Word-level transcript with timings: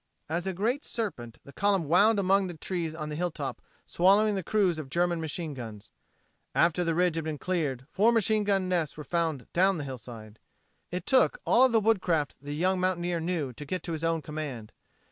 As 0.27 0.47
a 0.47 0.51
great 0.53 0.83
serpent 0.83 1.37
the 1.43 1.53
column 1.53 1.87
wound 1.87 2.17
among 2.17 2.47
the 2.47 2.57
trees 2.57 2.95
on 2.95 3.09
the 3.09 3.15
hilltop 3.15 3.61
swallowing 3.85 4.33
the 4.33 4.41
crews 4.41 4.79
of 4.79 4.89
German 4.89 5.21
machine 5.21 5.53
guns. 5.53 5.91
After 6.55 6.83
the 6.83 6.95
ridge 6.95 7.17
had 7.17 7.23
been 7.25 7.37
cleared, 7.37 7.85
four 7.91 8.11
machine 8.11 8.43
gun 8.43 8.67
nests 8.67 8.97
were 8.97 9.03
found 9.03 9.45
down 9.53 9.77
the 9.77 9.83
hillside. 9.83 10.39
It 10.89 11.05
took 11.05 11.37
all 11.45 11.69
the 11.69 11.79
woodcraft 11.79 12.37
the 12.41 12.55
young 12.55 12.79
mountaineer 12.79 13.19
knew 13.19 13.53
to 13.53 13.63
get 13.63 13.83
to 13.83 13.91
his 13.91 14.03
own 14.03 14.23
command. 14.23 14.71